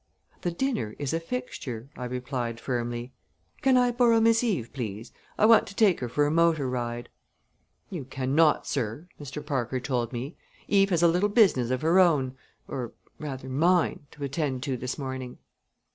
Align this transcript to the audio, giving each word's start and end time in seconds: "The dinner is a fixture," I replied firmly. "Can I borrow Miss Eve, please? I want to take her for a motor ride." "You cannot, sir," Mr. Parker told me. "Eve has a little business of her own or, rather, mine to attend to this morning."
"The 0.41 0.49
dinner 0.49 0.95
is 0.97 1.13
a 1.13 1.19
fixture," 1.19 1.91
I 1.95 2.05
replied 2.05 2.59
firmly. 2.59 3.13
"Can 3.61 3.77
I 3.77 3.91
borrow 3.91 4.19
Miss 4.19 4.43
Eve, 4.43 4.73
please? 4.73 5.11
I 5.37 5.45
want 5.45 5.67
to 5.67 5.75
take 5.75 5.99
her 5.99 6.09
for 6.09 6.25
a 6.25 6.31
motor 6.31 6.67
ride." 6.67 7.09
"You 7.91 8.05
cannot, 8.05 8.65
sir," 8.65 9.07
Mr. 9.21 9.45
Parker 9.45 9.79
told 9.79 10.11
me. 10.11 10.35
"Eve 10.67 10.89
has 10.89 11.03
a 11.03 11.07
little 11.07 11.29
business 11.29 11.69
of 11.69 11.83
her 11.83 11.99
own 11.99 12.35
or, 12.67 12.93
rather, 13.19 13.47
mine 13.47 14.07
to 14.09 14.23
attend 14.23 14.63
to 14.63 14.75
this 14.75 14.97
morning." 14.97 15.37